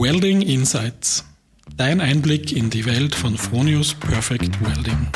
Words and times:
Welding 0.00 0.42
Insights. 0.42 1.24
Dein 1.76 2.00
Einblick 2.00 2.52
in 2.52 2.70
die 2.70 2.86
Welt 2.86 3.16
von 3.16 3.36
Fronius 3.36 3.94
Perfect 3.94 4.60
Welding. 4.64 5.08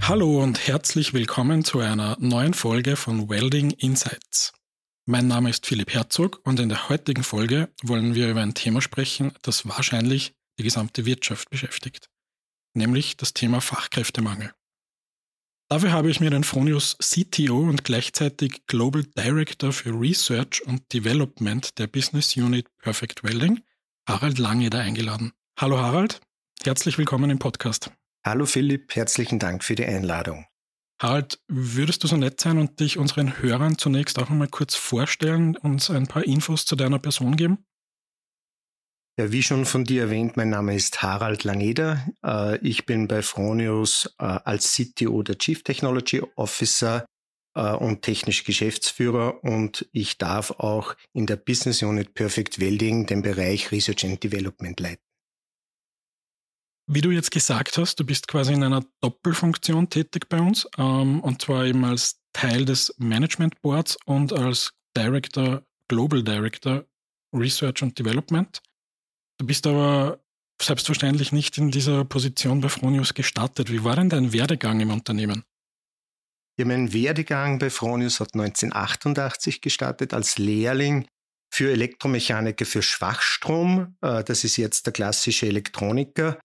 Hallo 0.00 0.42
und 0.42 0.66
herzlich 0.66 1.14
willkommen 1.14 1.64
zu 1.64 1.78
einer 1.78 2.16
neuen 2.18 2.52
Folge 2.52 2.96
von 2.96 3.28
Welding 3.28 3.70
Insights. 3.70 4.52
Mein 5.06 5.28
Name 5.28 5.50
ist 5.50 5.64
Philipp 5.64 5.94
Herzog 5.94 6.40
und 6.42 6.58
in 6.58 6.68
der 6.68 6.88
heutigen 6.88 7.22
Folge 7.22 7.68
wollen 7.84 8.16
wir 8.16 8.28
über 8.28 8.42
ein 8.42 8.54
Thema 8.54 8.82
sprechen, 8.82 9.34
das 9.42 9.68
wahrscheinlich 9.68 10.34
die 10.58 10.64
gesamte 10.64 11.06
Wirtschaft 11.06 11.48
beschäftigt, 11.48 12.08
nämlich 12.74 13.16
das 13.16 13.34
Thema 13.34 13.60
Fachkräftemangel. 13.60 14.52
Dafür 15.70 15.92
habe 15.92 16.10
ich 16.10 16.18
mir 16.20 16.30
den 16.30 16.44
Fronius 16.44 16.96
CTO 16.96 17.58
und 17.58 17.84
gleichzeitig 17.84 18.66
Global 18.66 19.02
Director 19.02 19.70
für 19.70 19.90
Research 19.90 20.62
und 20.64 20.90
Development 20.94 21.78
der 21.78 21.86
Business 21.86 22.34
Unit 22.38 22.66
Perfect 22.78 23.22
Welding, 23.22 23.60
Harald 24.08 24.38
Langeder, 24.38 24.80
eingeladen. 24.80 25.32
Hallo 25.58 25.78
Harald, 25.78 26.22
herzlich 26.62 26.96
willkommen 26.96 27.28
im 27.28 27.38
Podcast. 27.38 27.90
Hallo 28.24 28.46
Philipp, 28.46 28.96
herzlichen 28.96 29.38
Dank 29.38 29.62
für 29.62 29.74
die 29.74 29.84
Einladung. 29.84 30.46
Harald, 31.02 31.38
würdest 31.48 32.02
du 32.02 32.08
so 32.08 32.16
nett 32.16 32.40
sein 32.40 32.56
und 32.56 32.80
dich 32.80 32.96
unseren 32.96 33.42
Hörern 33.42 33.76
zunächst 33.76 34.18
auch 34.18 34.30
einmal 34.30 34.48
kurz 34.48 34.74
vorstellen, 34.74 35.54
und 35.54 35.90
ein 35.90 36.06
paar 36.06 36.24
Infos 36.24 36.64
zu 36.64 36.76
deiner 36.76 36.98
Person 36.98 37.36
geben? 37.36 37.67
Ja, 39.18 39.32
wie 39.32 39.42
schon 39.42 39.64
von 39.64 39.82
dir 39.82 40.02
erwähnt, 40.02 40.36
mein 40.36 40.50
Name 40.50 40.76
ist 40.76 41.02
Harald 41.02 41.42
Langeder. 41.42 42.06
Äh, 42.24 42.58
ich 42.58 42.86
bin 42.86 43.08
bei 43.08 43.20
Fronius 43.20 44.14
äh, 44.20 44.22
als 44.22 44.74
CTO 44.74 45.24
der 45.24 45.36
Chief 45.38 45.64
Technology 45.64 46.22
Officer 46.36 47.04
äh, 47.56 47.72
und 47.72 48.02
technisch 48.02 48.44
Geschäftsführer 48.44 49.42
und 49.42 49.88
ich 49.90 50.18
darf 50.18 50.52
auch 50.52 50.94
in 51.14 51.26
der 51.26 51.34
Business 51.34 51.82
Unit 51.82 52.14
Perfect 52.14 52.60
Welding 52.60 53.06
den 53.06 53.22
Bereich 53.22 53.72
Research 53.72 54.04
and 54.04 54.22
Development 54.22 54.78
leiten. 54.78 55.02
Wie 56.86 57.00
du 57.00 57.10
jetzt 57.10 57.32
gesagt 57.32 57.76
hast, 57.76 57.98
du 57.98 58.06
bist 58.06 58.28
quasi 58.28 58.52
in 58.52 58.62
einer 58.62 58.84
Doppelfunktion 59.00 59.90
tätig 59.90 60.28
bei 60.28 60.40
uns, 60.40 60.68
ähm, 60.78 61.18
und 61.22 61.42
zwar 61.42 61.64
eben 61.64 61.84
als 61.84 62.20
Teil 62.32 62.64
des 62.64 62.94
Management 62.98 63.60
Boards 63.62 63.98
und 64.06 64.32
als 64.32 64.70
Director, 64.96 65.64
Global 65.88 66.22
Director 66.22 66.84
Research 67.34 67.82
and 67.82 67.98
Development. 67.98 68.62
Du 69.38 69.46
bist 69.46 69.66
aber 69.66 70.20
selbstverständlich 70.60 71.32
nicht 71.32 71.58
in 71.58 71.70
dieser 71.70 72.04
Position 72.04 72.60
bei 72.60 72.68
Fronius 72.68 73.14
gestartet. 73.14 73.70
Wie 73.70 73.84
war 73.84 73.96
denn 73.96 74.10
dein 74.10 74.32
Werdegang 74.32 74.80
im 74.80 74.90
Unternehmen? 74.90 75.44
Ja, 76.58 76.64
mein 76.64 76.92
Werdegang 76.92 77.60
bei 77.60 77.70
Fronius 77.70 78.18
hat 78.18 78.34
1988 78.34 79.60
gestartet 79.60 80.12
als 80.12 80.38
Lehrling 80.38 81.06
für 81.54 81.70
Elektromechaniker 81.70 82.66
für 82.66 82.82
Schwachstrom. 82.82 83.96
Äh, 84.02 84.24
das 84.24 84.42
ist 84.42 84.56
jetzt 84.56 84.86
der 84.86 84.92
klassische 84.92 85.46
Elektroniker. 85.46 86.40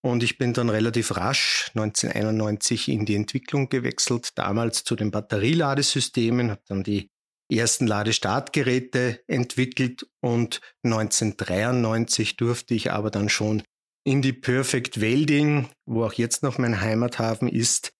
Und 0.00 0.22
ich 0.22 0.38
bin 0.38 0.52
dann 0.52 0.70
relativ 0.70 1.16
rasch 1.16 1.72
1991 1.74 2.88
in 2.88 3.04
die 3.04 3.16
Entwicklung 3.16 3.68
gewechselt, 3.68 4.38
damals 4.38 4.84
zu 4.84 4.94
den 4.94 5.10
Batterieladesystemen, 5.10 6.52
habe 6.52 6.62
dann 6.68 6.84
die 6.84 7.10
ersten 7.50 7.86
Ladestartgeräte 7.86 9.20
entwickelt 9.26 10.06
und 10.20 10.60
1993 10.84 12.36
durfte 12.36 12.74
ich 12.74 12.92
aber 12.92 13.10
dann 13.10 13.28
schon 13.28 13.62
in 14.04 14.22
die 14.22 14.32
Perfect 14.32 15.00
Welding, 15.00 15.68
wo 15.86 16.04
auch 16.04 16.14
jetzt 16.14 16.42
noch 16.42 16.58
mein 16.58 16.80
Heimathafen 16.80 17.48
ist, 17.48 17.92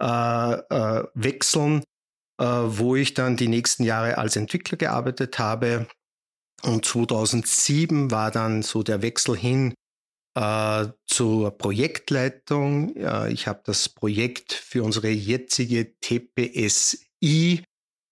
äh, 0.00 0.52
äh, 0.52 1.04
wechseln, 1.14 1.82
äh, 2.38 2.44
wo 2.44 2.96
ich 2.96 3.14
dann 3.14 3.36
die 3.36 3.48
nächsten 3.48 3.82
Jahre 3.82 4.18
als 4.18 4.36
Entwickler 4.36 4.76
gearbeitet 4.76 5.38
habe. 5.38 5.88
Und 6.62 6.84
2007 6.84 8.10
war 8.10 8.30
dann 8.30 8.62
so 8.62 8.82
der 8.82 9.02
Wechsel 9.02 9.36
hin 9.36 9.74
äh, 10.34 10.86
zur 11.06 11.50
Projektleitung. 11.56 12.94
ich 13.28 13.46
habe 13.46 13.60
das 13.64 13.88
Projekt 13.88 14.52
für 14.52 14.82
unsere 14.82 15.08
jetzige 15.08 15.98
TPSI 16.00 17.64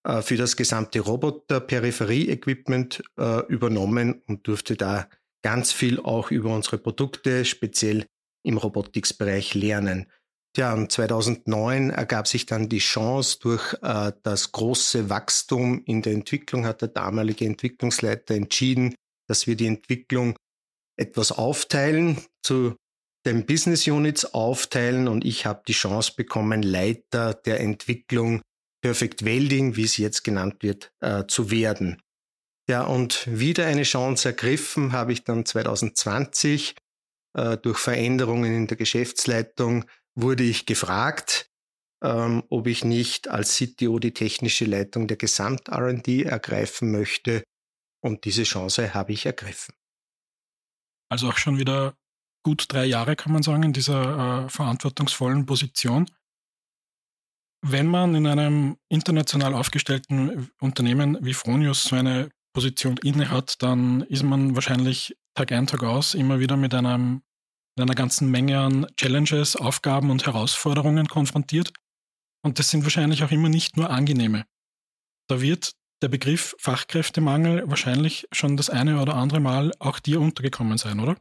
äh, 0.04 0.22
für 0.22 0.36
das 0.36 0.56
gesamte 0.56 1.00
Roboter-Peripherie-Equipment 1.00 3.02
äh, 3.18 3.46
übernommen 3.46 4.22
und 4.26 4.46
durfte 4.46 4.76
da 4.76 5.08
ganz 5.42 5.72
viel 5.72 6.00
auch 6.00 6.30
über 6.30 6.54
unsere 6.54 6.78
Produkte, 6.78 7.44
speziell 7.44 8.06
im 8.44 8.56
Robotics-Bereich 8.56 9.54
lernen. 9.54 10.06
Ja, 10.56 10.72
und 10.72 10.92
2009 10.92 11.90
ergab 11.90 12.28
sich 12.28 12.46
dann 12.46 12.68
die 12.68 12.78
Chance 12.78 13.38
durch 13.40 13.74
äh, 13.82 14.12
das 14.22 14.52
große 14.52 15.10
Wachstum 15.10 15.82
in 15.84 16.02
der 16.02 16.12
Entwicklung, 16.12 16.64
hat 16.64 16.82
der 16.82 16.88
damalige 16.88 17.44
Entwicklungsleiter 17.44 18.34
entschieden, 18.34 18.94
dass 19.28 19.46
wir 19.46 19.56
die 19.56 19.66
Entwicklung 19.66 20.36
etwas 20.96 21.32
aufteilen, 21.32 22.18
zu 22.42 22.76
den 23.26 23.46
Business 23.46 23.88
Units 23.88 24.34
aufteilen 24.34 25.08
und 25.08 25.24
ich 25.24 25.46
habe 25.46 25.62
die 25.66 25.72
Chance 25.72 26.12
bekommen, 26.16 26.62
Leiter 26.62 27.34
der 27.34 27.60
Entwicklung 27.60 28.42
Perfect 28.84 29.24
Welding, 29.24 29.76
wie 29.76 29.84
es 29.84 29.96
jetzt 29.96 30.24
genannt 30.24 30.56
wird, 30.60 30.92
äh, 31.00 31.24
zu 31.26 31.50
werden. 31.50 32.02
Ja, 32.68 32.82
und 32.82 33.26
wieder 33.26 33.64
eine 33.64 33.84
Chance 33.84 34.28
ergriffen 34.28 34.92
habe 34.92 35.14
ich 35.14 35.24
dann 35.24 35.46
2020 35.46 36.74
äh, 37.32 37.56
durch 37.56 37.78
Veränderungen 37.78 38.54
in 38.54 38.66
der 38.66 38.76
Geschäftsleitung 38.76 39.86
wurde 40.14 40.42
ich 40.44 40.66
gefragt, 40.66 41.50
ähm, 42.02 42.42
ob 42.50 42.66
ich 42.66 42.84
nicht 42.84 43.28
als 43.28 43.56
CTO 43.56 43.98
die 43.98 44.12
technische 44.12 44.66
Leitung 44.66 45.08
der 45.08 45.16
Gesamt-R&D 45.16 46.24
ergreifen 46.24 46.92
möchte. 46.92 47.42
Und 48.02 48.26
diese 48.26 48.42
Chance 48.42 48.92
habe 48.92 49.14
ich 49.14 49.24
ergriffen. 49.24 49.74
Also 51.10 51.30
auch 51.30 51.38
schon 51.38 51.56
wieder 51.56 51.96
gut 52.42 52.66
drei 52.68 52.84
Jahre, 52.84 53.16
kann 53.16 53.32
man 53.32 53.42
sagen, 53.42 53.62
in 53.62 53.72
dieser 53.72 54.44
äh, 54.44 54.48
verantwortungsvollen 54.50 55.46
Position. 55.46 56.04
Wenn 57.66 57.86
man 57.86 58.14
in 58.14 58.26
einem 58.26 58.76
international 58.90 59.54
aufgestellten 59.54 60.50
Unternehmen 60.60 61.16
wie 61.22 61.32
Fronius 61.32 61.84
so 61.84 61.96
eine 61.96 62.28
Position 62.52 62.98
innehat, 62.98 63.62
dann 63.62 64.02
ist 64.02 64.22
man 64.22 64.54
wahrscheinlich 64.54 65.16
Tag 65.34 65.50
ein, 65.50 65.66
Tag 65.66 65.82
aus 65.82 66.12
immer 66.12 66.40
wieder 66.40 66.58
mit, 66.58 66.74
einem, 66.74 67.22
mit 67.74 67.88
einer 67.88 67.94
ganzen 67.94 68.30
Menge 68.30 68.60
an 68.60 68.86
Challenges, 68.98 69.56
Aufgaben 69.56 70.10
und 70.10 70.26
Herausforderungen 70.26 71.08
konfrontiert. 71.08 71.72
Und 72.44 72.58
das 72.58 72.68
sind 72.68 72.84
wahrscheinlich 72.84 73.24
auch 73.24 73.30
immer 73.30 73.48
nicht 73.48 73.78
nur 73.78 73.88
angenehme. 73.88 74.44
Da 75.30 75.40
wird 75.40 75.72
der 76.02 76.08
Begriff 76.08 76.54
Fachkräftemangel 76.58 77.62
wahrscheinlich 77.66 78.28
schon 78.30 78.58
das 78.58 78.68
eine 78.68 79.00
oder 79.00 79.14
andere 79.14 79.40
Mal 79.40 79.72
auch 79.78 80.00
dir 80.00 80.20
untergekommen 80.20 80.76
sein, 80.76 81.00
oder? 81.00 81.16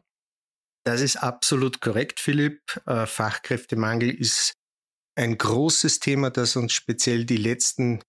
Das 0.83 0.99
ist 0.99 1.15
absolut 1.15 1.79
korrekt, 1.79 2.19
Philipp. 2.19 2.81
Äh, 2.85 3.05
Fachkräftemangel 3.05 4.09
ist 4.09 4.55
ein 5.15 5.37
großes 5.37 5.99
Thema, 5.99 6.29
das 6.29 6.55
uns 6.55 6.73
speziell 6.73 7.25
die 7.25 7.37
letzten 7.37 8.01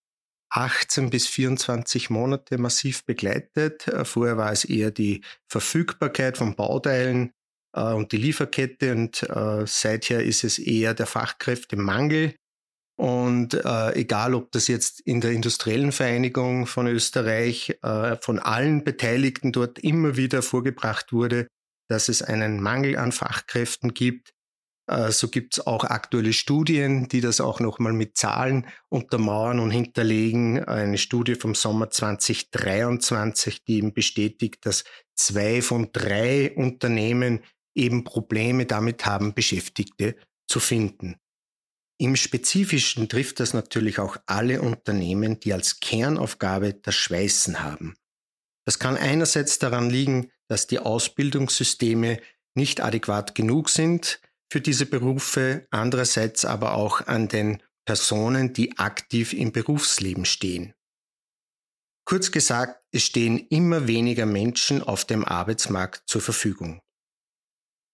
18 0.50 1.10
bis 1.10 1.26
24 1.26 2.10
Monate 2.10 2.58
massiv 2.58 3.04
begleitet. 3.04 3.88
Äh, 3.88 4.04
vorher 4.04 4.36
war 4.36 4.52
es 4.52 4.64
eher 4.64 4.90
die 4.90 5.22
Verfügbarkeit 5.48 6.38
von 6.38 6.54
Bauteilen 6.54 7.32
äh, 7.74 7.92
und 7.92 8.12
die 8.12 8.18
Lieferkette 8.18 8.92
und 8.92 9.22
äh, 9.24 9.66
seither 9.66 10.22
ist 10.22 10.44
es 10.44 10.58
eher 10.58 10.94
der 10.94 11.06
Fachkräftemangel. 11.06 12.34
Und 12.96 13.54
äh, 13.54 13.92
egal, 13.94 14.34
ob 14.34 14.52
das 14.52 14.68
jetzt 14.68 15.00
in 15.00 15.20
der 15.20 15.32
Industriellen 15.32 15.90
Vereinigung 15.90 16.66
von 16.66 16.86
Österreich 16.86 17.76
äh, 17.82 18.16
von 18.20 18.38
allen 18.38 18.84
Beteiligten 18.84 19.50
dort 19.50 19.80
immer 19.80 20.16
wieder 20.16 20.42
vorgebracht 20.42 21.12
wurde, 21.12 21.48
dass 21.88 22.08
es 22.08 22.22
einen 22.22 22.62
Mangel 22.62 22.96
an 22.96 23.10
Fachkräften 23.10 23.94
gibt, 23.94 24.32
so 24.86 25.28
gibt 25.28 25.56
es 25.56 25.66
auch 25.66 25.84
aktuelle 25.84 26.32
Studien, 26.34 27.08
die 27.08 27.22
das 27.22 27.40
auch 27.40 27.58
nochmal 27.58 27.94
mit 27.94 28.18
Zahlen 28.18 28.66
untermauern 28.90 29.58
und 29.58 29.70
hinterlegen. 29.70 30.62
Eine 30.62 30.98
Studie 30.98 31.36
vom 31.36 31.54
Sommer 31.54 31.90
2023, 31.90 33.64
die 33.64 33.76
eben 33.76 33.94
bestätigt, 33.94 34.66
dass 34.66 34.84
zwei 35.14 35.62
von 35.62 35.90
drei 35.92 36.54
Unternehmen 36.54 37.40
eben 37.74 38.04
Probleme 38.04 38.66
damit 38.66 39.06
haben, 39.06 39.34
Beschäftigte 39.34 40.16
zu 40.46 40.60
finden. 40.60 41.16
Im 41.98 42.16
Spezifischen 42.16 43.08
trifft 43.08 43.40
das 43.40 43.54
natürlich 43.54 43.98
auch 43.98 44.16
alle 44.26 44.60
Unternehmen, 44.60 45.40
die 45.40 45.52
als 45.52 45.80
Kernaufgabe 45.80 46.74
das 46.74 46.94
Schweißen 46.94 47.62
haben. 47.62 47.94
Das 48.66 48.78
kann 48.78 48.96
einerseits 48.96 49.58
daran 49.58 49.88
liegen, 49.88 50.30
dass 50.48 50.66
die 50.66 50.78
Ausbildungssysteme 50.78 52.18
nicht 52.54 52.80
adäquat 52.80 53.34
genug 53.34 53.70
sind, 53.70 54.20
für 54.54 54.60
diese 54.60 54.86
Berufe, 54.86 55.66
andererseits 55.72 56.44
aber 56.44 56.74
auch 56.74 57.08
an 57.08 57.26
den 57.26 57.60
Personen, 57.84 58.52
die 58.52 58.78
aktiv 58.78 59.32
im 59.32 59.50
Berufsleben 59.50 60.24
stehen. 60.24 60.74
Kurz 62.04 62.30
gesagt, 62.30 62.80
es 62.92 63.02
stehen 63.02 63.48
immer 63.48 63.88
weniger 63.88 64.26
Menschen 64.26 64.80
auf 64.80 65.04
dem 65.06 65.24
Arbeitsmarkt 65.24 66.04
zur 66.06 66.20
Verfügung. 66.20 66.80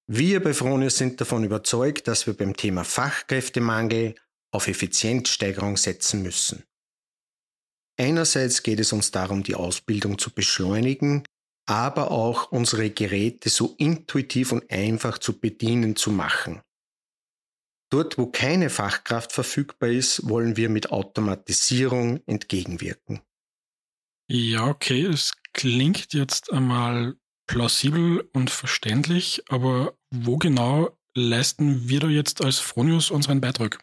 Wir 0.07 0.43
bei 0.43 0.53
Fronius 0.53 0.99
sind 0.99 1.19
davon 1.23 1.45
überzeugt, 1.45 2.07
dass 2.07 2.27
wir 2.27 2.35
beim 2.35 2.55
Thema 2.55 2.85
Fachkräftemangel 2.85 4.15
auf 4.53 4.69
Effizienzsteigerung 4.69 5.79
setzen 5.79 6.23
müssen. 6.23 6.65
Einerseits 7.99 8.63
geht 8.63 8.81
es 8.81 8.93
uns 8.93 9.13
darum, 9.13 9.43
die 9.43 9.55
Ausbildung 9.55 10.19
zu 10.19 10.31
beschleunigen, 10.31 11.25
aber 11.71 12.11
auch 12.11 12.51
unsere 12.51 12.91
Geräte 12.91 13.49
so 13.49 13.77
intuitiv 13.79 14.51
und 14.51 14.69
einfach 14.73 15.19
zu 15.19 15.39
bedienen 15.39 15.95
zu 15.95 16.11
machen. 16.11 16.61
Dort, 17.93 18.19
wo 18.19 18.27
keine 18.27 18.71
Fachkraft 18.71 19.31
verfügbar 19.31 19.91
ist, 19.91 20.29
wollen 20.29 20.57
wir 20.57 20.69
mit 20.69 20.91
Automatisierung 20.91 22.23
entgegenwirken. 22.27 23.21
Ja, 24.29 24.67
okay, 24.67 25.05
es 25.07 25.33
klingt 25.53 26.13
jetzt 26.13 26.53
einmal 26.53 27.15
plausibel 27.47 28.29
und 28.33 28.51
verständlich, 28.51 29.43
aber 29.49 29.97
wo 30.13 30.39
genau 30.39 30.99
leisten 31.17 31.89
wir 31.89 32.01
da 32.01 32.09
jetzt 32.09 32.45
als 32.45 32.59
Fronius 32.59 33.13
unseren 33.13 33.41
Beitrag? 33.41 33.79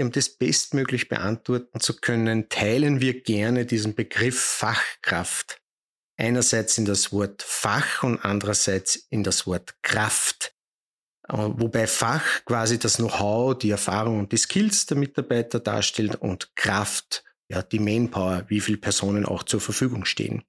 Um 0.00 0.10
das 0.10 0.36
bestmöglich 0.36 1.08
beantworten 1.08 1.78
zu 1.78 1.94
können, 1.96 2.48
teilen 2.48 3.00
wir 3.00 3.22
gerne 3.22 3.66
diesen 3.66 3.94
Begriff 3.94 4.40
Fachkraft 4.40 5.63
einerseits 6.16 6.78
in 6.78 6.84
das 6.84 7.12
Wort 7.12 7.42
Fach 7.42 8.02
und 8.02 8.24
andererseits 8.24 8.96
in 9.10 9.22
das 9.22 9.46
Wort 9.46 9.74
Kraft. 9.82 10.54
Äh, 11.28 11.36
wobei 11.36 11.86
Fach 11.86 12.44
quasi 12.44 12.78
das 12.78 12.96
Know-how, 12.96 13.58
die 13.58 13.70
Erfahrung 13.70 14.20
und 14.20 14.32
die 14.32 14.36
Skills 14.36 14.86
der 14.86 14.96
Mitarbeiter 14.96 15.60
darstellt 15.60 16.16
und 16.16 16.54
Kraft, 16.56 17.24
ja, 17.48 17.62
die 17.62 17.78
Manpower, 17.78 18.44
wie 18.48 18.60
viele 18.60 18.78
Personen 18.78 19.26
auch 19.26 19.42
zur 19.42 19.60
Verfügung 19.60 20.04
stehen. 20.04 20.44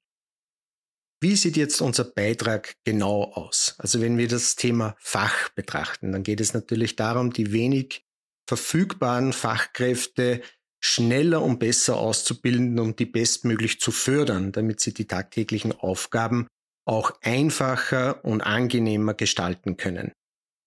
Wie 1.21 1.35
sieht 1.35 1.57
jetzt 1.57 1.81
unser 1.81 2.03
Beitrag 2.03 2.75
genau 2.83 3.23
aus? 3.23 3.75
Also 3.77 4.01
wenn 4.01 4.17
wir 4.17 4.27
das 4.27 4.55
Thema 4.55 4.95
Fach 4.99 5.49
betrachten, 5.49 6.11
dann 6.11 6.23
geht 6.23 6.41
es 6.41 6.53
natürlich 6.53 6.95
darum, 6.95 7.31
die 7.31 7.51
wenig 7.51 8.05
verfügbaren 8.47 9.33
Fachkräfte 9.33 10.41
schneller 10.85 11.41
und 11.41 11.57
besser 11.57 11.97
auszubilden 11.97 12.79
und 12.79 12.99
die 12.99 13.07
bestmöglich 13.07 13.79
zu 13.79 13.91
fördern, 13.91 14.51
damit 14.51 14.79
sie 14.79 14.93
die 14.93 15.07
tagtäglichen 15.07 15.71
Aufgaben 15.71 16.47
auch 16.87 17.11
einfacher 17.23 18.23
und 18.23 18.41
angenehmer 18.41 19.15
gestalten 19.15 19.77
können. 19.77 20.11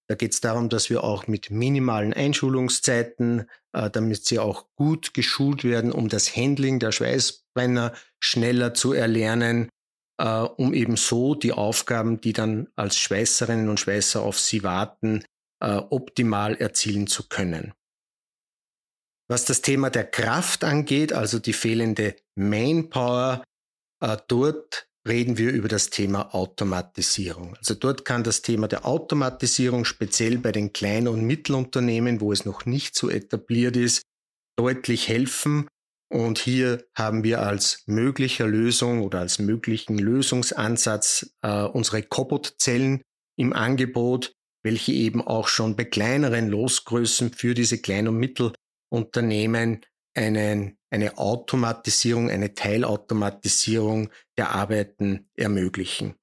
Da 0.09 0.17
geht 0.17 0.33
es 0.33 0.41
darum, 0.41 0.71
dass 0.71 0.91
wir 0.91 1.05
auch 1.05 1.29
mit 1.29 1.51
minimalen 1.51 2.13
Einschulungszeiten, 2.13 3.49
äh, 3.73 3.91
damit 3.91 4.25
sie 4.25 4.41
auch 4.41 4.67
gut 4.75 5.15
geschult 5.15 5.63
werden, 5.63 5.93
um 5.93 6.09
das 6.09 6.35
Handling 6.35 6.81
der 6.81 6.91
Schweißbrenner 6.91 7.93
schneller 8.19 8.75
zu 8.75 8.95
erlernen, 8.95 9.69
äh, 10.19 10.41
um 10.41 10.75
eben 10.75 10.97
so 10.97 11.37
die 11.37 11.53
Aufgaben, 11.53 12.21
die 12.21 12.33
dann 12.33 12.69
als 12.75 12.97
Schweißerinnen 12.97 13.69
und 13.69 13.79
Schweißer 13.79 14.21
auf 14.21 14.41
sie 14.41 14.65
warten, 14.65 15.23
äh, 15.61 15.77
optimal 15.77 16.57
erzielen 16.57 17.07
zu 17.07 17.29
können. 17.29 17.73
Was 19.31 19.45
das 19.45 19.61
Thema 19.61 19.91
der 19.91 20.05
Kraft 20.05 20.65
angeht, 20.65 21.13
also 21.13 21.39
die 21.39 21.53
fehlende 21.53 22.17
Manpower, 22.35 23.45
äh, 24.01 24.17
dort 24.27 24.89
reden 25.07 25.39
wir 25.39 25.53
über 25.53 25.69
das 25.69 25.91
Thema 25.91 26.35
Automatisierung. 26.35 27.57
Also 27.57 27.75
dort 27.75 28.05
kann 28.05 28.25
das 28.25 28.43
Thema 28.43 28.69
der 28.69 28.87
Automatisierung 28.87 29.85
speziell 29.85 30.39
bei 30.39 30.53
den 30.53 30.73
kleinen 30.73 31.09
und 31.09 31.25
Mittelunternehmen, 31.25 32.21
wo 32.21 32.33
es 32.33 32.45
noch 32.45 32.67
nicht 32.67 32.95
so 32.95 33.11
etabliert 33.11 33.77
ist, 33.77 34.03
deutlich 34.57 35.09
helfen. 35.09 35.69
Und 36.11 36.39
hier 36.39 36.87
haben 36.97 37.23
wir 37.23 37.43
als 37.43 37.83
möglicher 37.87 38.47
Lösung 38.47 39.03
oder 39.03 39.21
als 39.21 39.39
möglichen 39.39 39.99
Lösungsansatz 39.99 41.35
äh, 41.43 41.65
unsere 41.65 42.03
Cobot-Zellen 42.03 43.03
im 43.37 43.53
Angebot, 43.53 44.33
welche 44.63 44.93
eben 44.93 45.21
auch 45.21 45.49
schon 45.49 45.77
bei 45.77 45.85
kleineren 45.85 46.49
Losgrößen 46.49 47.33
für 47.33 47.55
diese 47.55 47.79
Klein- 47.79 48.09
und 48.09 48.19
Mittelunternehmen 48.91 49.85
einen 50.15 50.79
eine 50.91 51.19
Automatisierung, 51.19 52.31
eine 52.31 52.55
Teilautomatisierung 52.55 54.11
der 54.37 54.55
Arbeiten 54.55 55.29
ermöglichen. 55.37 56.15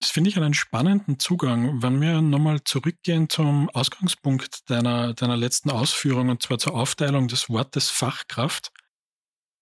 Das 0.00 0.10
finde 0.10 0.30
ich 0.30 0.36
einen 0.36 0.54
spannenden 0.54 1.18
Zugang. 1.18 1.82
Wenn 1.82 2.00
wir 2.00 2.20
nochmal 2.20 2.62
zurückgehen 2.64 3.28
zum 3.28 3.68
Ausgangspunkt 3.70 4.70
deiner, 4.70 5.14
deiner 5.14 5.36
letzten 5.36 5.70
Ausführung, 5.70 6.28
und 6.28 6.42
zwar 6.42 6.58
zur 6.58 6.74
Aufteilung 6.74 7.28
des 7.28 7.48
Wortes 7.48 7.90
Fachkraft, 7.90 8.72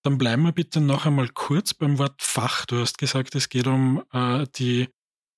dann 0.02 0.18
bleiben 0.18 0.42
wir 0.42 0.52
bitte 0.52 0.80
noch 0.80 1.06
einmal 1.06 1.28
kurz 1.28 1.74
beim 1.74 1.98
Wort 1.98 2.22
Fach. 2.22 2.66
Du 2.66 2.78
hast 2.78 2.98
gesagt, 2.98 3.34
es 3.34 3.48
geht 3.48 3.66
um 3.66 4.04
äh, 4.12 4.46
die 4.56 4.88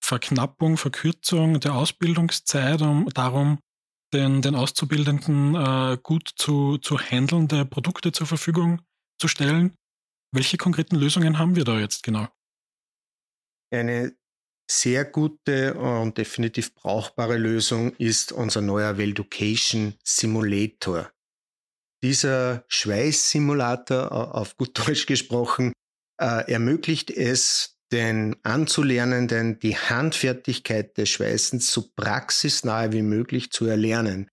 Verknappung, 0.00 0.76
Verkürzung 0.76 1.60
der 1.60 1.74
Ausbildungszeit, 1.74 2.82
um 2.82 3.08
darum, 3.10 3.58
den, 4.12 4.42
den 4.42 4.54
Auszubildenden 4.54 5.54
äh, 5.54 5.98
gut 6.02 6.30
zu, 6.36 6.78
zu 6.78 6.98
handelnde 6.98 7.64
Produkte 7.64 8.12
zur 8.12 8.26
Verfügung 8.26 8.80
zu 9.20 9.28
stellen. 9.28 9.74
Welche 10.32 10.56
konkreten 10.56 10.96
Lösungen 10.96 11.38
haben 11.38 11.56
wir 11.56 11.64
da 11.64 11.78
jetzt 11.78 12.02
genau? 12.02 12.28
Eine 13.70 14.16
sehr 14.70 15.04
gute 15.04 15.74
und 15.74 16.18
definitiv 16.18 16.74
brauchbare 16.74 17.38
Lösung 17.38 17.94
ist 17.96 18.32
unser 18.32 18.60
neuer 18.60 18.98
Valducation 18.98 19.94
Simulator. 20.04 21.10
Dieser 22.02 22.64
Schweißsimulator, 22.68 24.34
auf 24.34 24.56
gut 24.56 24.78
Deutsch 24.78 25.06
gesprochen, 25.06 25.72
äh, 26.20 26.50
ermöglicht 26.52 27.10
es 27.10 27.77
den 27.92 28.36
Anzulernenden 28.42 29.58
die 29.60 29.76
Handfertigkeit 29.76 30.96
des 30.98 31.08
Schweißens 31.08 31.72
so 31.72 31.90
praxisnahe 31.96 32.92
wie 32.92 33.02
möglich 33.02 33.50
zu 33.50 33.66
erlernen. 33.66 34.30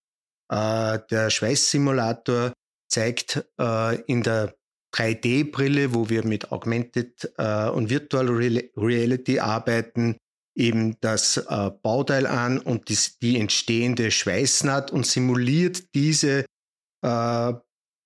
Äh, 0.50 1.00
der 1.10 1.30
Schweißsimulator 1.30 2.54
zeigt 2.90 3.46
äh, 3.60 4.02
in 4.04 4.24
der 4.24 4.56
3D-Brille, 4.94 5.94
wo 5.94 6.10
wir 6.10 6.26
mit 6.26 6.52
Augmented 6.52 7.34
äh, 7.38 7.68
und 7.70 7.90
Virtual 7.90 8.28
Reality 8.28 9.40
arbeiten, 9.40 10.18
eben 10.58 10.96
das 11.02 11.46
Bauteil 11.84 12.26
an 12.26 12.60
und 12.60 12.88
die, 12.88 12.98
die, 13.22 13.38
entstehende 13.38 14.10
Schweißnaht 14.10 14.90
und 14.90 15.06
simuliert 15.06 15.94
diese 15.94 16.46
bei 17.02 17.60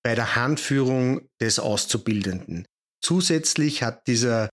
der 0.04 0.34
Handführung 0.34 1.28
des 1.40 1.60
Auszubildenden. 1.60 2.66
Zusätzlich 3.00 3.84
hat 3.84 4.08
dieser 4.08 4.50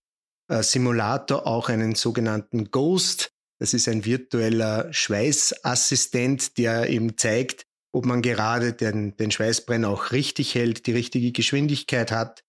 Simulator 0.50 1.46
auch 1.46 1.70
einen 1.70 1.96
sogenannten 1.96 2.72
Ghost. 2.72 3.32
Das 3.60 3.74
ist 3.74 3.88
ein 3.88 4.06
virtueller 4.06 4.92
Schweißassistent, 4.94 6.58
der 6.58 6.90
eben 6.90 7.18
zeigt, 7.18 7.66
ob 7.92 8.06
man 8.06 8.22
gerade 8.22 8.74
den, 8.74 9.18
den 9.18 9.32
Schweißbrenner 9.32 9.89
auch 9.89 10.12
richtig 10.12 10.56
hält, 10.56 10.86
die 10.86 10.92
richtige 10.92 11.32
Geschwindigkeit 11.32 12.12
hat 12.12 12.44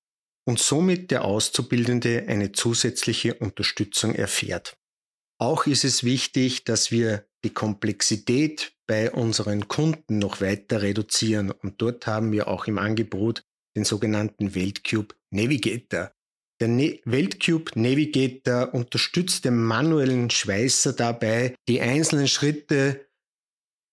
und 0.45 0.59
somit 0.59 1.11
der 1.11 1.25
Auszubildende 1.25 2.25
eine 2.29 2.53
zusätzliche 2.53 3.35
Unterstützung 3.35 4.15
erfährt. 4.15 4.77
Auch 5.39 5.67
ist 5.67 5.85
es 5.85 6.05
wichtig, 6.05 6.65
dass 6.65 6.91
wir 6.91 7.27
die 7.45 7.55
Komplexität 7.55 8.73
bei 8.87 9.11
unseren 9.13 9.69
Kunden 9.69 10.19
noch 10.19 10.41
weiter 10.41 10.83
reduzieren 10.83 11.51
und 11.51 11.81
dort 11.81 12.07
haben 12.07 12.33
wir 12.33 12.49
auch 12.49 12.67
im 12.67 12.79
Angebot 12.79 13.45
den 13.77 13.85
sogenannten 13.85 14.55
Weltcube 14.55 15.15
Navigator. 15.31 16.13
Der 16.61 16.69
ne 16.69 17.01
Weltcube 17.05 17.71
Navigator 17.75 18.75
unterstützt 18.75 19.45
den 19.45 19.57
manuellen 19.57 20.29
Schweißer 20.31 20.93
dabei, 20.93 21.55
die 21.69 21.81
einzelnen 21.81 22.27
Schritte 22.27 23.07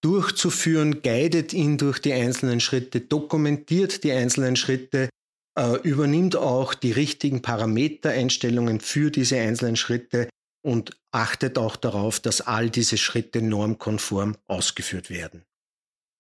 durchzuführen, 0.02 1.02
guidet 1.02 1.54
ihn 1.54 1.78
durch 1.78 2.00
die 2.00 2.14
einzelnen 2.14 2.60
Schritte, 2.60 3.02
dokumentiert 3.02 4.04
die 4.04 4.12
einzelnen 4.12 4.56
Schritte, 4.56 5.10
äh, 5.58 5.78
übernimmt 5.82 6.36
auch 6.36 6.74
die 6.74 6.92
richtigen 6.92 7.42
Parametereinstellungen 7.42 8.80
für 8.80 9.10
diese 9.10 9.40
einzelnen 9.40 9.76
Schritte 9.76 10.30
und 10.64 10.98
achtet 11.12 11.58
auch 11.58 11.76
darauf, 11.76 12.20
dass 12.20 12.42
all 12.42 12.70
diese 12.70 12.98
Schritte 12.98 13.42
normkonform 13.42 14.36
ausgeführt 14.48 15.10
werden. 15.10 15.46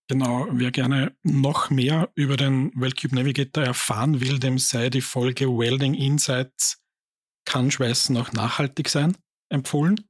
Genau, 0.07 0.47
wer 0.51 0.71
gerne 0.71 1.15
noch 1.23 1.71
mehr 1.71 2.11
über 2.13 2.37
den 2.37 2.71
Weltcube 2.75 3.15
Navigator 3.15 3.63
erfahren 3.63 4.21
will, 4.21 4.37
dem 4.37 4.59
sei 4.59 4.89
die 4.89 5.01
Folge 5.01 5.47
Welding 5.47 5.95
Insights 5.95 6.79
kann 7.45 7.71
Schweißen 7.71 8.15
auch 8.17 8.31
nachhaltig 8.33 8.89
sein 8.89 9.17
empfohlen. 9.49 10.01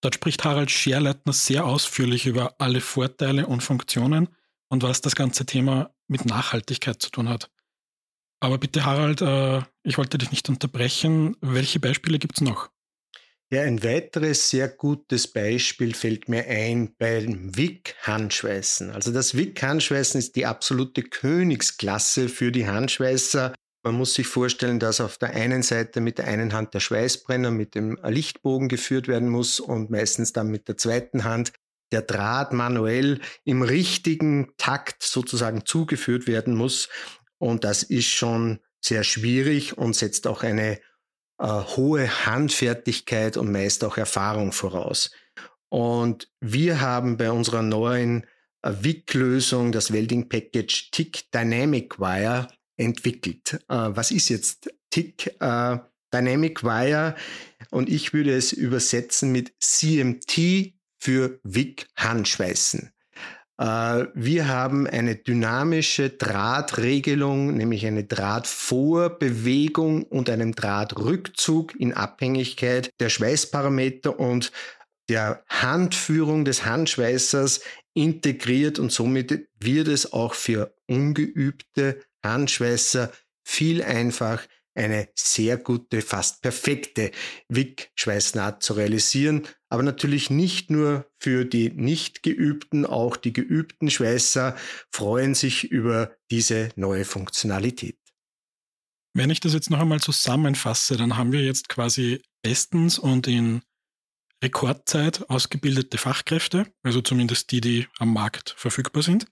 Dort 0.00 0.16
spricht 0.16 0.44
Harald 0.44 0.70
Scherleitner 0.70 1.32
sehr 1.32 1.64
ausführlich 1.64 2.26
über 2.26 2.54
alle 2.60 2.80
Vorteile 2.80 3.46
und 3.46 3.62
Funktionen 3.62 4.28
und 4.68 4.82
was 4.82 5.00
das 5.00 5.16
ganze 5.16 5.46
Thema 5.46 5.94
mit 6.06 6.24
Nachhaltigkeit 6.24 7.00
zu 7.00 7.10
tun 7.10 7.28
hat. 7.28 7.50
Aber 8.40 8.58
bitte 8.58 8.84
Harald, 8.84 9.22
äh, 9.22 9.62
ich 9.82 9.96
wollte 9.98 10.18
dich 10.18 10.30
nicht 10.30 10.48
unterbrechen. 10.48 11.36
Welche 11.40 11.80
Beispiele 11.80 12.18
gibt 12.18 12.36
es 12.36 12.42
noch? 12.42 12.70
Ja, 13.52 13.62
ein 13.62 13.84
weiteres 13.84 14.50
sehr 14.50 14.68
gutes 14.68 15.28
Beispiel 15.28 15.94
fällt 15.94 16.28
mir 16.28 16.46
ein 16.48 16.96
beim 16.98 17.56
Wick-Handschweißen. 17.56 18.90
Also 18.90 19.12
das 19.12 19.36
Wick-Handschweißen 19.36 20.18
ist 20.18 20.34
die 20.34 20.46
absolute 20.46 21.04
Königsklasse 21.04 22.28
für 22.28 22.50
die 22.50 22.66
Handschweißer. 22.66 23.54
Man 23.84 23.94
muss 23.94 24.14
sich 24.14 24.26
vorstellen, 24.26 24.80
dass 24.80 25.00
auf 25.00 25.16
der 25.16 25.30
einen 25.30 25.62
Seite 25.62 26.00
mit 26.00 26.18
der 26.18 26.26
einen 26.26 26.54
Hand 26.54 26.74
der 26.74 26.80
Schweißbrenner 26.80 27.52
mit 27.52 27.76
dem 27.76 27.96
Lichtbogen 28.02 28.66
geführt 28.68 29.06
werden 29.06 29.28
muss 29.28 29.60
und 29.60 29.90
meistens 29.90 30.32
dann 30.32 30.48
mit 30.48 30.66
der 30.66 30.76
zweiten 30.76 31.22
Hand 31.22 31.52
der 31.92 32.02
Draht 32.02 32.52
manuell 32.52 33.20
im 33.44 33.62
richtigen 33.62 34.54
Takt 34.56 35.04
sozusagen 35.04 35.64
zugeführt 35.64 36.26
werden 36.26 36.56
muss. 36.56 36.88
Und 37.38 37.62
das 37.62 37.84
ist 37.84 38.08
schon 38.08 38.58
sehr 38.80 39.04
schwierig 39.04 39.78
und 39.78 39.94
setzt 39.94 40.26
auch 40.26 40.42
eine 40.42 40.80
äh, 41.38 41.46
hohe 41.46 42.26
Handfertigkeit 42.26 43.36
und 43.36 43.52
meist 43.52 43.84
auch 43.84 43.96
Erfahrung 43.96 44.52
voraus. 44.52 45.10
Und 45.68 46.30
wir 46.40 46.80
haben 46.80 47.16
bei 47.16 47.30
unserer 47.30 47.62
neuen 47.62 48.24
äh, 48.62 48.72
WIC-Lösung 48.80 49.72
das 49.72 49.92
Welding 49.92 50.28
Package 50.28 50.90
TIC 50.90 51.30
Dynamic 51.32 51.98
Wire 51.98 52.48
entwickelt. 52.76 53.54
Äh, 53.68 53.90
was 53.90 54.10
ist 54.10 54.28
jetzt 54.28 54.70
TIC 54.90 55.36
äh, 55.40 55.78
Dynamic 56.12 56.62
Wire? 56.62 57.14
Und 57.70 57.88
ich 57.88 58.12
würde 58.12 58.34
es 58.34 58.52
übersetzen 58.52 59.32
mit 59.32 59.52
CMT 59.60 60.74
für 60.98 61.40
WIC 61.42 61.86
Handschweißen. 61.96 62.92
Äh, 63.58 64.06
wir 64.14 64.48
haben 64.48 64.86
eine 64.86 65.16
dynamische 65.16 66.10
Drahtregelung, 66.10 67.56
nämlich 67.56 67.86
eine 67.86 68.04
Drahtvorbewegung 68.04 70.02
und 70.04 70.28
einen 70.30 70.52
Drahtrückzug 70.52 71.74
in 71.78 71.92
Abhängigkeit 71.94 72.90
der 73.00 73.08
Schweißparameter 73.08 74.18
und 74.20 74.52
der 75.08 75.44
Handführung 75.48 76.44
des 76.44 76.64
Handschweißers 76.64 77.60
integriert 77.94 78.78
und 78.78 78.92
somit 78.92 79.48
wird 79.58 79.88
es 79.88 80.12
auch 80.12 80.34
für 80.34 80.74
ungeübte 80.86 82.02
Handschweißer 82.22 83.10
viel 83.44 83.82
einfach 83.82 84.42
eine 84.74 85.08
sehr 85.14 85.56
gute, 85.56 86.02
fast 86.02 86.42
perfekte 86.42 87.10
Wick-Schweißnaht 87.48 88.62
zu 88.62 88.74
realisieren. 88.74 89.46
Aber 89.68 89.82
natürlich 89.82 90.30
nicht 90.30 90.70
nur 90.70 91.10
für 91.18 91.44
die 91.44 91.70
nicht 91.70 92.22
geübten, 92.22 92.86
auch 92.86 93.16
die 93.16 93.32
geübten 93.32 93.90
Schweißer 93.90 94.56
freuen 94.92 95.34
sich 95.34 95.64
über 95.64 96.16
diese 96.30 96.70
neue 96.76 97.04
Funktionalität. 97.04 97.98
Wenn 99.12 99.30
ich 99.30 99.40
das 99.40 99.54
jetzt 99.54 99.70
noch 99.70 99.80
einmal 99.80 100.00
zusammenfasse, 100.00 100.96
dann 100.96 101.16
haben 101.16 101.32
wir 101.32 101.42
jetzt 101.42 101.68
quasi 101.68 102.22
bestens 102.42 102.98
und 102.98 103.26
in 103.26 103.62
Rekordzeit 104.42 105.28
ausgebildete 105.30 105.98
Fachkräfte, 105.98 106.66
also 106.82 107.00
zumindest 107.00 107.50
die, 107.50 107.60
die 107.60 107.86
am 107.98 108.12
Markt 108.12 108.54
verfügbar 108.56 109.02
sind 109.02 109.26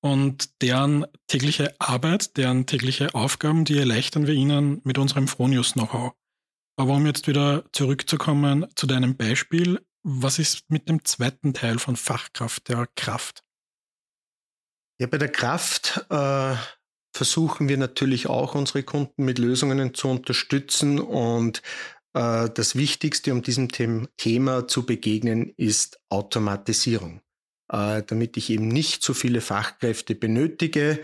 und 0.00 0.60
deren 0.60 1.06
tägliche 1.26 1.74
Arbeit, 1.80 2.36
deren 2.36 2.66
tägliche 2.66 3.14
Aufgaben, 3.14 3.64
die 3.64 3.78
erleichtern 3.78 4.26
wir 4.26 4.34
Ihnen 4.34 4.82
mit 4.84 4.98
unserem 4.98 5.26
Fronius-Know-how. 5.26 6.12
Aber 6.76 6.94
um 6.94 7.06
jetzt 7.06 7.26
wieder 7.28 7.64
zurückzukommen 7.72 8.66
zu 8.74 8.86
deinem 8.86 9.16
Beispiel, 9.16 9.80
was 10.02 10.38
ist 10.38 10.70
mit 10.70 10.88
dem 10.88 11.04
zweiten 11.04 11.54
Teil 11.54 11.78
von 11.78 11.96
Fachkraft, 11.96 12.68
der 12.68 12.88
Kraft? 12.96 13.42
Ja, 15.00 15.06
bei 15.06 15.18
der 15.18 15.30
Kraft 15.30 16.04
äh, 16.10 16.54
versuchen 17.14 17.68
wir 17.68 17.78
natürlich 17.78 18.26
auch 18.26 18.54
unsere 18.54 18.82
Kunden 18.82 19.24
mit 19.24 19.38
Lösungen 19.38 19.94
zu 19.94 20.08
unterstützen 20.08 21.00
und 21.00 21.62
äh, 22.12 22.50
das 22.50 22.76
Wichtigste, 22.76 23.32
um 23.32 23.42
diesem 23.42 23.68
Thema 24.16 24.68
zu 24.68 24.84
begegnen, 24.84 25.52
ist 25.56 26.00
Automatisierung. 26.08 27.20
Äh, 27.72 28.02
damit 28.06 28.36
ich 28.36 28.50
eben 28.50 28.68
nicht 28.68 29.02
so 29.02 29.14
viele 29.14 29.40
Fachkräfte 29.40 30.14
benötige, 30.14 31.00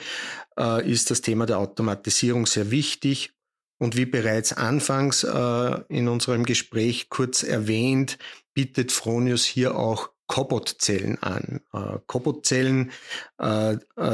äh, 0.59 0.91
ist 0.91 1.11
das 1.11 1.23
Thema 1.23 1.47
der 1.47 1.59
Automatisierung 1.59 2.47
sehr 2.47 2.71
wichtig. 2.71 3.33
Und 3.81 3.97
wie 3.97 4.05
bereits 4.05 4.53
anfangs 4.53 5.25
äh, 5.25 5.81
in 5.89 6.07
unserem 6.07 6.45
Gespräch 6.45 7.09
kurz 7.09 7.43
erwähnt, 7.43 8.19
bietet 8.55 8.93
Fronius 8.93 9.45
hier 9.45 9.77
auch 9.77 10.11
Cobot-Zellen 10.27 11.21
an. 11.23 11.61
Cobot-Zellen 12.07 12.93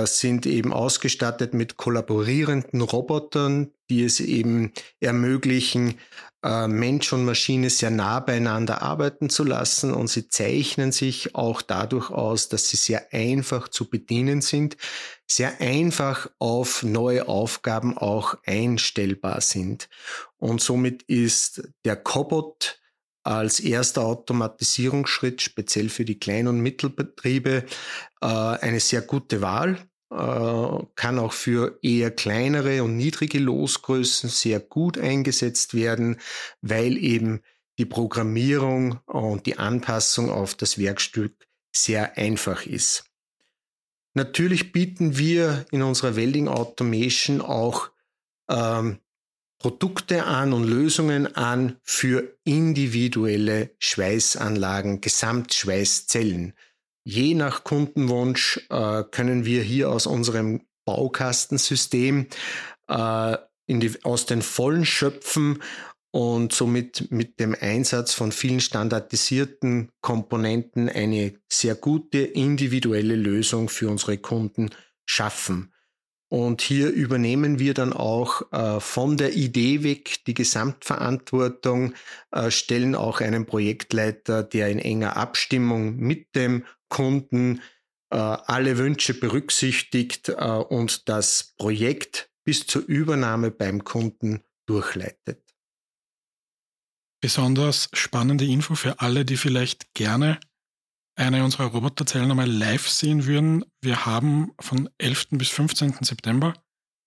sind 0.04 0.46
eben 0.46 0.73
ausgestattet 0.73 1.52
mit 1.52 1.76
kollaborierenden 1.76 2.80
Robotern, 2.80 3.73
die 3.90 4.05
es 4.05 4.21
eben 4.21 4.73
ermöglichen, 5.00 5.99
äh, 6.43 6.69
Mensch 6.69 7.12
und 7.12 7.25
Maschine 7.25 7.71
sehr 7.71 7.90
nah 7.90 8.21
beieinander 8.21 8.83
arbeiten 8.83 9.28
zu 9.31 9.43
lassen 9.43 9.93
und 9.93 10.09
sie 10.09 10.28
zeichnen 10.28 10.93
sich 10.93 11.35
auch 11.35 11.61
dadurch 11.62 12.11
aus, 12.11 12.49
dass 12.49 12.69
sie 12.69 12.76
sehr 12.76 13.12
einfach 13.12 13.69
zu 13.69 13.90
bedienen 13.90 14.43
sind, 14.43 14.76
sehr 15.28 15.61
einfach 15.61 16.31
auf 16.38 16.83
neue 16.83 17.26
Aufgaben 17.28 17.99
auch 17.99 18.37
einstellbar 18.47 19.40
sind. 19.40 19.88
Und 20.38 20.61
somit 20.61 21.02
ist 21.05 21.69
der 21.85 21.97
Cobot 21.97 22.81
als 23.25 23.59
erster 23.59 24.05
Automatisierungsschritt 24.05 25.43
speziell 25.43 25.88
für 25.88 26.05
die 26.05 26.21
Klein- 26.21 26.47
und 26.47 26.61
Mittelbetriebe 26.61 27.64
äh, 28.21 28.26
eine 28.26 28.78
sehr 28.78 29.02
gute 29.02 29.40
Wahl. 29.40 29.78
Äh, 30.11 30.85
kann 30.95 31.19
auch 31.19 31.33
für 31.33 31.79
eher 31.83 32.13
kleinere 32.13 32.85
und 32.85 32.97
niedrige 32.97 33.41
Losgrößen 33.41 34.31
sehr 34.31 34.61
gut 34.61 34.99
eingesetzt 34.99 35.75
werden, 35.75 36.19
weil 36.61 36.97
eben 36.97 37.41
die 37.79 37.87
Programmierung 37.87 39.01
und 39.07 39.47
die 39.47 39.59
Anpassung 39.59 40.31
auf 40.31 40.55
das 40.55 40.79
Werkstück 40.79 41.47
sehr 41.75 42.17
einfach 42.17 42.67
ist. 42.67 43.05
Natürlich 44.15 44.73
bieten 44.73 45.19
wir 45.19 45.67
in 45.73 45.83
unserer 45.83 46.17
Welding 46.17 46.49
Automation 46.49 47.41
auch 47.41 47.91
ähm, 48.49 49.01
Produkte 49.59 50.25
an 50.25 50.53
und 50.53 50.65
Lösungen 50.65 51.35
an 51.35 51.79
für 51.83 52.39
individuelle 52.45 53.75
Schweißanlagen, 53.79 55.01
Gesamtschweißzellen. 55.01 56.55
Je 57.09 57.35
nach 57.35 57.63
Kundenwunsch 57.63 58.67
äh, 58.69 59.05
können 59.05 59.45
wir 59.45 59.63
hier 59.63 59.91
aus 59.91 60.09
unserem 60.09 60.63
Baukastensystem 60.85 62.27
äh, 62.89 63.37
die, 63.69 63.93
aus 64.03 64.27
den 64.27 64.43
Vollen 64.43 64.85
schöpfen 64.85 65.63
und 66.11 66.53
somit 66.53 67.13
mit 67.13 67.39
dem 67.39 67.55
Einsatz 67.61 68.13
von 68.13 68.33
vielen 68.33 68.59
standardisierten 68.59 69.93
Komponenten 70.01 70.89
eine 70.89 71.35
sehr 71.49 71.77
gute 71.77 72.19
individuelle 72.19 73.15
Lösung 73.15 73.69
für 73.69 73.89
unsere 73.89 74.19
Kunden 74.19 74.71
schaffen. 75.05 75.73
Und 76.29 76.61
hier 76.61 76.91
übernehmen 76.91 77.61
wir 77.61 77.73
dann 77.73 77.93
auch 77.93 78.51
äh, 78.51 78.81
von 78.81 79.17
der 79.17 79.35
Idee 79.35 79.85
weg 79.85 80.25
die 80.27 80.35
Gesamtverantwortung, 80.35 81.95
äh, 82.33 82.51
stellen 82.51 82.97
auch 82.97 83.21
einen 83.21 83.47
Projektleiter, 83.47 84.43
der 84.43 84.69
in 84.71 84.81
enger 84.81 85.17
Abstimmung 85.17 85.95
mit 85.99 86.35
dem 86.35 86.65
Kunden 86.88 87.61
äh, 88.11 88.16
alle 88.16 88.78
Wünsche 88.78 89.14
berücksichtigt 89.14 90.28
äh, 90.28 90.35
und 90.35 91.09
das 91.09 91.55
Projekt 91.57 92.31
bis 92.45 92.66
zur 92.66 92.83
Übernahme 92.83 93.50
beim 93.50 93.83
Kunden 93.85 94.45
durchleitet. 94.66 95.43
Besonders 97.21 97.88
spannende 97.93 98.45
Info 98.45 98.75
für 98.75 99.00
alle, 99.00 99.25
die 99.25 99.37
vielleicht 99.37 99.95
gerne 99.95 100.38
eine 101.16 101.43
unserer 101.45 101.66
Roboterzellen 101.66 102.31
einmal 102.31 102.50
live 102.50 102.88
sehen 102.88 103.25
würden. 103.25 103.64
Wir 103.81 104.05
haben 104.05 104.52
von 104.61 104.88
11. 104.99 105.28
bis 105.31 105.49
15. 105.49 105.95
September 106.02 106.55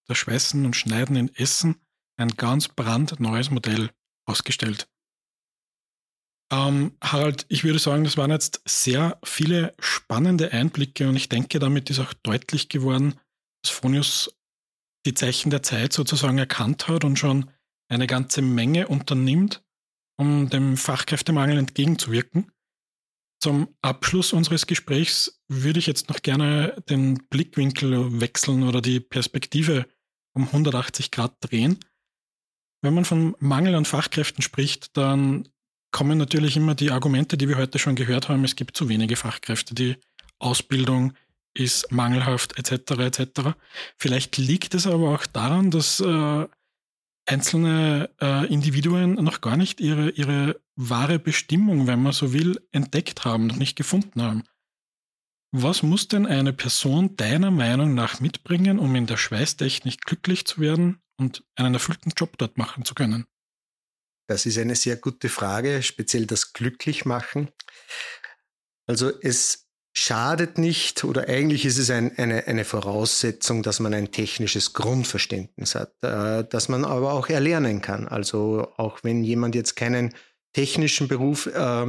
das 0.08 0.18
Schweißen 0.18 0.66
und 0.66 0.76
Schneiden 0.76 1.16
in 1.16 1.34
Essen 1.36 1.76
ein 2.18 2.30
ganz 2.30 2.68
brandneues 2.68 3.52
Modell 3.52 3.92
ausgestellt. 4.26 4.89
Ähm, 6.52 6.94
Harald, 7.02 7.46
ich 7.50 7.64
würde 7.64 7.80
sagen, 7.80 8.04
das 8.04 8.18
waren 8.18 8.32
jetzt 8.32 8.62
sehr 8.68 9.20
viele 9.24 9.76
spannende 9.80 10.52
Einblicke 10.52 11.08
und 11.08 11.16
ich 11.16 11.30
denke, 11.30 11.60
damit 11.60 11.90
ist 11.90 12.00
auch 12.00 12.14
deutlich 12.14 12.70
geworden, 12.70 13.20
dass 13.64 13.72
Fronius 13.72 14.36
die 15.06 15.14
Zeichen 15.14 15.52
der 15.52 15.64
Zeit 15.64 15.94
sozusagen 15.94 16.38
erkannt 16.38 16.88
hat 16.88 17.04
und 17.04 17.18
schon 17.18 17.52
eine 17.90 18.08
ganze 18.08 18.42
Menge 18.42 18.88
unternimmt, 18.88 19.64
um 20.18 20.50
dem 20.50 20.76
Fachkräftemangel 20.76 21.58
entgegenzuwirken. 21.58 22.52
Zum 23.42 23.74
Abschluss 23.82 24.34
unseres 24.34 24.68
Gesprächs 24.68 25.42
würde 25.48 25.80
ich 25.80 25.88
jetzt 25.88 26.10
noch 26.10 26.22
gerne 26.22 26.84
den 26.90 27.26
Blickwinkel 27.30 28.20
wechseln 28.20 28.64
oder 28.64 28.82
die 28.82 29.00
Perspektive 29.00 29.88
um 30.36 30.44
180 30.48 31.12
Grad 31.12 31.38
drehen. 31.40 31.80
Wenn 32.82 32.94
man 32.94 33.06
von 33.06 33.36
Mangel 33.40 33.76
an 33.76 33.86
Fachkräften 33.86 34.42
spricht, 34.42 34.96
dann 34.98 35.48
kommen 35.92 36.18
natürlich 36.18 36.58
immer 36.58 36.76
die 36.76 36.92
Argumente, 36.92 37.38
die 37.38 37.48
wir 37.48 37.58
heute 37.58 37.80
schon 37.80 37.96
gehört 37.96 38.30
haben. 38.30 38.44
Es 38.44 38.56
gibt 38.56 38.78
zu 38.78 38.90
wenige 38.90 39.16
Fachkräfte, 39.16 39.74
die 39.74 39.98
Ausbildung 40.40 41.14
ist 41.54 41.92
mangelhaft 41.92 42.58
etc. 42.58 42.92
etc. 43.00 43.42
Vielleicht 43.98 44.38
liegt 44.38 44.76
es 44.76 44.88
aber 44.88 45.10
auch 45.10 45.26
daran, 45.26 45.72
dass 45.72 46.00
äh, 46.00 46.48
einzelne 47.26 48.10
äh, 48.22 48.48
Individuen 48.52 49.16
noch 49.16 49.42
gar 49.42 49.58
nicht 49.58 49.82
ihre, 49.82 50.10
ihre 50.12 50.60
wahre 50.76 51.20
Bestimmung, 51.20 51.88
wenn 51.88 52.02
man 52.02 52.14
so 52.14 52.34
will, 52.34 52.60
entdeckt 52.72 53.26
haben, 53.26 53.48
noch 53.48 53.58
nicht 53.58 53.76
gefunden 53.76 54.22
haben. 54.22 54.44
Was 55.52 55.82
muss 55.82 56.08
denn 56.08 56.28
eine 56.28 56.54
Person 56.54 57.16
deiner 57.16 57.52
Meinung 57.52 57.96
nach 57.96 58.20
mitbringen, 58.20 58.78
um 58.78 58.96
in 58.96 59.08
der 59.08 59.18
Schweißtechnik 59.18 60.04
glücklich 60.06 60.46
zu 60.46 60.62
werden 60.62 61.02
und 61.18 61.44
einen 61.56 61.74
erfüllten 61.74 62.12
Job 62.16 62.38
dort 62.38 62.58
machen 62.58 62.86
zu 62.86 62.94
können? 62.94 63.26
Das 64.30 64.46
ist 64.46 64.60
eine 64.60 64.76
sehr 64.76 64.96
gute 64.96 65.28
Frage, 65.28 65.82
speziell 65.82 66.28
das 66.28 66.54
Glücklichmachen. 66.54 67.50
Also 68.86 69.12
es 69.24 69.70
schadet 69.92 70.60
nicht 70.60 71.04
oder 71.04 71.28
eigentlich 71.28 71.66
ist 71.66 71.80
es 71.80 71.90
ein, 71.90 72.16
eine, 72.16 72.46
eine 72.46 72.64
Voraussetzung, 72.64 73.64
dass 73.64 73.80
man 73.80 73.92
ein 73.96 74.12
technisches 74.12 74.74
Grundverständnis 74.74 75.74
hat, 75.74 75.94
äh, 76.04 76.44
dass 76.48 76.70
man 76.70 76.86
aber 76.86 77.14
auch 77.14 77.28
erlernen 77.28 77.82
kann. 77.82 78.08
Also 78.08 78.72
auch 78.78 79.00
wenn 79.02 79.24
jemand 79.24 79.56
jetzt 79.56 79.76
keinen 79.76 80.14
technischen 80.54 81.08
Beruf 81.08 81.48
äh, 81.48 81.88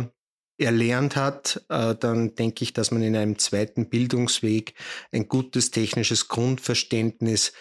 erlernt 0.57 1.17
hat, 1.17 1.63
äh, 1.69 1.95
dann 1.95 2.37
denke 2.37 2.65
ich, 2.65 2.73
dass 2.73 2.91
man 2.91 3.03
in 3.03 3.17
einem 3.17 3.39
zweiten 3.39 3.91
Bildungsweg 3.91 4.73
ein 5.13 5.29
gutes 5.29 5.73
technisches 5.73 6.29
Grundverständnis 6.29 7.53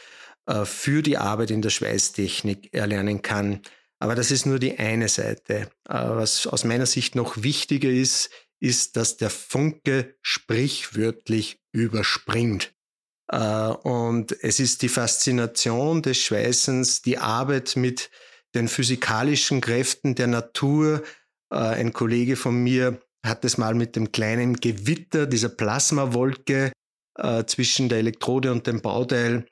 äh, 0.46 0.64
für 0.64 1.02
die 1.02 1.18
Arbeit 1.18 1.52
in 1.52 1.62
der 1.62 1.70
Schweißtechnik 1.70 2.74
erlernen 2.74 3.22
kann. 3.22 3.62
Aber 4.00 4.16
das 4.16 4.32
ist 4.32 4.46
nur 4.46 4.60
die 4.60 4.80
eine 4.80 5.10
Seite. 5.10 5.70
Was 5.84 6.48
aus 6.48 6.64
meiner 6.64 6.86
Sicht 6.86 7.16
noch 7.16 7.44
wichtiger 7.44 7.90
ist, 7.90 8.30
ist, 8.62 8.96
dass 8.96 9.18
der 9.18 9.30
Funke 9.30 10.16
sprichwörtlich 10.22 11.60
überspringt. 11.72 12.74
Äh, 13.32 13.38
und 13.38 14.36
es 14.44 14.60
ist 14.60 14.82
die 14.82 14.90
Faszination 14.90 16.02
des 16.02 16.18
Schweißens, 16.18 17.02
die 17.02 17.18
Arbeit 17.18 17.76
mit 17.76 18.10
den 18.56 18.68
physikalischen 18.68 19.62
Kräften 19.62 20.16
der 20.16 20.28
Natur. 20.28 21.04
Äh, 21.52 21.58
ein 21.58 21.94
Kollege 21.94 22.36
von 22.36 22.56
mir 22.64 23.00
hat 23.24 23.46
es 23.46 23.58
mal 23.58 23.76
mit 23.76 23.96
dem 23.96 24.12
kleinen 24.12 24.56
Gewitter, 24.56 25.26
dieser 25.26 25.50
Plasmawolke 25.50 26.72
äh, 27.18 27.44
zwischen 27.46 27.90
der 27.90 28.00
Elektrode 28.00 28.52
und 28.52 28.66
dem 28.66 28.82
Bauteil 28.82 29.46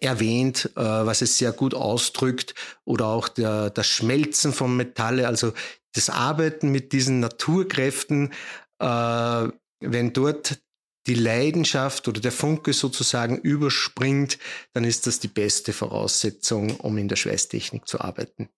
erwähnt, 0.00 0.70
was 0.74 1.22
es 1.22 1.38
sehr 1.38 1.52
gut 1.52 1.74
ausdrückt, 1.74 2.54
oder 2.84 3.06
auch 3.06 3.28
der, 3.28 3.70
das 3.70 3.86
Schmelzen 3.86 4.52
von 4.52 4.76
Metalle, 4.76 5.26
also 5.26 5.52
das 5.94 6.10
Arbeiten 6.10 6.70
mit 6.70 6.92
diesen 6.92 7.20
Naturkräften, 7.20 8.32
äh, 8.78 9.48
wenn 9.80 10.12
dort 10.12 10.58
die 11.06 11.14
Leidenschaft 11.14 12.08
oder 12.08 12.20
der 12.20 12.32
Funke 12.32 12.72
sozusagen 12.72 13.38
überspringt, 13.38 14.38
dann 14.72 14.84
ist 14.84 15.06
das 15.06 15.20
die 15.20 15.28
beste 15.28 15.72
Voraussetzung, 15.72 16.76
um 16.80 16.96
in 16.98 17.08
der 17.08 17.16
Schweißtechnik 17.16 17.86
zu 17.86 18.00
arbeiten. 18.00 18.48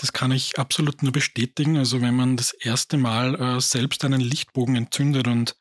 Das 0.00 0.12
kann 0.12 0.32
ich 0.32 0.58
absolut 0.58 1.02
nur 1.02 1.12
bestätigen. 1.12 1.76
Also 1.76 2.00
wenn 2.00 2.14
man 2.14 2.36
das 2.36 2.52
erste 2.52 2.96
Mal 2.96 3.40
äh, 3.40 3.60
selbst 3.60 4.04
einen 4.04 4.20
Lichtbogen 4.20 4.76
entzündet 4.76 5.26
und 5.26 5.56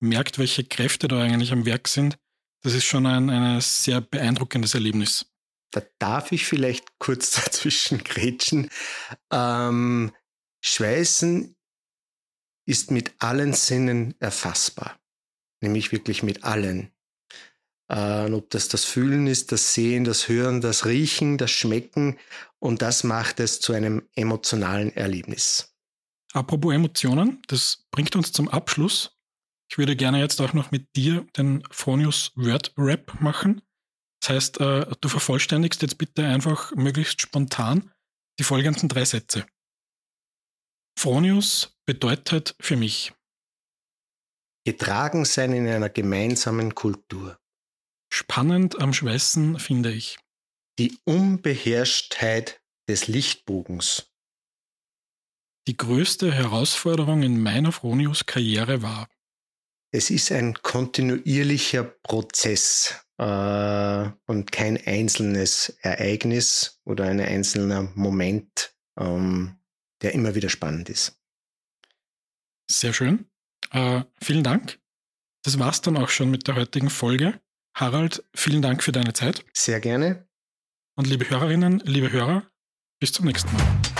merkt, 0.00 0.38
welche 0.38 0.64
Kräfte 0.64 1.08
da 1.08 1.20
eigentlich 1.20 1.52
am 1.52 1.66
Werk 1.66 1.88
sind, 1.88 2.18
das 2.66 2.74
ist 2.74 2.84
schon 2.84 3.06
ein, 3.06 3.30
ein 3.30 3.60
sehr 3.60 4.00
beeindruckendes 4.00 4.74
Erlebnis. 4.74 5.24
Da 5.70 5.82
darf 6.00 6.32
ich 6.32 6.46
vielleicht 6.46 6.98
kurz 6.98 7.30
dazwischen 7.44 8.02
grätschen. 8.02 8.70
Ähm, 9.30 10.12
Schweißen 10.64 11.54
ist 12.66 12.90
mit 12.90 13.14
allen 13.20 13.52
Sinnen 13.52 14.16
erfassbar, 14.18 14.98
nämlich 15.60 15.92
wirklich 15.92 16.24
mit 16.24 16.42
allen. 16.42 16.90
Äh, 17.88 18.32
ob 18.32 18.50
das 18.50 18.66
das 18.66 18.84
Fühlen 18.84 19.28
ist, 19.28 19.52
das 19.52 19.72
Sehen, 19.72 20.02
das 20.02 20.26
Hören, 20.26 20.60
das 20.60 20.86
Riechen, 20.86 21.38
das 21.38 21.52
Schmecken 21.52 22.18
und 22.58 22.82
das 22.82 23.04
macht 23.04 23.38
es 23.38 23.60
zu 23.60 23.74
einem 23.74 24.08
emotionalen 24.16 24.92
Erlebnis. 24.96 25.72
Apropos 26.32 26.74
Emotionen, 26.74 27.42
das 27.46 27.86
bringt 27.92 28.16
uns 28.16 28.32
zum 28.32 28.48
Abschluss. 28.48 29.15
Ich 29.70 29.78
würde 29.78 29.96
gerne 29.96 30.20
jetzt 30.20 30.40
auch 30.40 30.52
noch 30.52 30.70
mit 30.70 30.94
dir 30.96 31.26
den 31.36 31.62
Phonius 31.70 32.32
Word 32.36 32.72
Rap 32.76 33.20
machen. 33.20 33.62
Das 34.20 34.30
heißt, 34.30 34.60
äh, 34.60 34.86
du 35.00 35.08
vervollständigst 35.08 35.82
jetzt 35.82 35.98
bitte 35.98 36.26
einfach 36.26 36.74
möglichst 36.74 37.20
spontan 37.20 37.92
die 38.38 38.44
folgenden 38.44 38.88
drei 38.88 39.04
Sätze. 39.04 39.46
Phronius 40.98 41.76
bedeutet 41.84 42.56
für 42.60 42.76
mich 42.76 43.12
getragen 44.66 45.24
sein 45.24 45.52
in 45.52 45.68
einer 45.68 45.88
gemeinsamen 45.88 46.74
Kultur. 46.74 47.38
Spannend 48.12 48.80
am 48.80 48.92
Schweißen 48.92 49.60
finde 49.60 49.92
ich 49.92 50.18
die 50.78 50.98
Unbeherrschtheit 51.04 52.60
des 52.88 53.06
Lichtbogens. 53.06 54.10
Die 55.68 55.76
größte 55.76 56.32
Herausforderung 56.32 57.22
in 57.22 57.40
meiner 57.40 57.72
Phronius-Karriere 57.72 58.82
war. 58.82 59.08
Es 59.92 60.10
ist 60.10 60.32
ein 60.32 60.54
kontinuierlicher 60.54 61.84
Prozess 61.84 63.06
äh, 63.18 64.10
und 64.26 64.52
kein 64.52 64.78
einzelnes 64.84 65.70
Ereignis 65.80 66.80
oder 66.84 67.04
ein 67.04 67.20
einzelner 67.20 67.90
Moment, 67.94 68.74
ähm, 68.98 69.58
der 70.02 70.12
immer 70.12 70.34
wieder 70.34 70.48
spannend 70.48 70.88
ist. 70.88 71.18
Sehr 72.70 72.92
schön. 72.92 73.26
Äh, 73.70 74.02
vielen 74.22 74.44
Dank. 74.44 74.78
Das 75.44 75.58
war's 75.58 75.80
dann 75.80 75.96
auch 75.96 76.08
schon 76.08 76.30
mit 76.30 76.48
der 76.48 76.56
heutigen 76.56 76.90
Folge. 76.90 77.40
Harald, 77.74 78.24
vielen 78.34 78.62
Dank 78.62 78.82
für 78.82 78.92
deine 78.92 79.12
Zeit. 79.12 79.44
Sehr 79.52 79.80
gerne. 79.80 80.26
Und 80.96 81.06
liebe 81.06 81.28
Hörerinnen, 81.28 81.80
liebe 81.84 82.10
Hörer, 82.10 82.50
bis 82.98 83.12
zum 83.12 83.26
nächsten 83.26 83.52
Mal. 83.52 83.95